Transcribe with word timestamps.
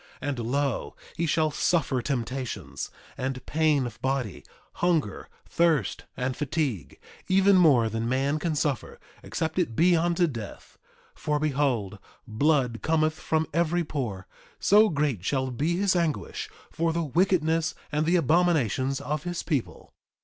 3:7 0.23 0.29
And 0.29 0.39
lo, 0.39 0.95
he 1.15 1.27
shall 1.27 1.51
suffer 1.51 2.01
temptations, 2.01 2.89
and 3.19 3.45
pain 3.45 3.85
of 3.85 4.01
body, 4.01 4.43
hunger, 4.81 5.29
thirst, 5.47 6.05
and 6.17 6.35
fatigue, 6.35 6.99
even 7.27 7.55
more 7.55 7.87
than 7.87 8.09
man 8.09 8.39
can 8.39 8.55
suffer, 8.55 8.99
except 9.21 9.59
it 9.59 9.75
be 9.75 9.95
unto 9.95 10.25
death; 10.25 10.79
for 11.13 11.37
behold, 11.37 11.99
blood 12.27 12.79
cometh 12.81 13.13
from 13.13 13.45
every 13.53 13.83
pore, 13.83 14.25
so 14.59 14.89
great 14.89 15.23
shall 15.23 15.51
be 15.51 15.75
his 15.77 15.95
anguish 15.95 16.49
for 16.71 16.91
the 16.91 17.03
wickedness 17.03 17.75
and 17.91 18.07
the 18.07 18.15
abominations 18.15 19.01
of 19.01 19.21
his 19.21 19.43
people. 19.43 19.93